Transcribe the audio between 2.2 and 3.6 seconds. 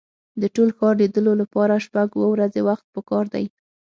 ورځې وخت په کار دی.